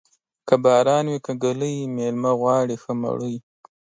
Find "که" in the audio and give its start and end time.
0.47-0.55, 1.25-1.31